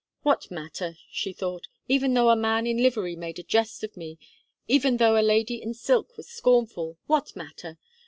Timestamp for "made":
3.15-3.37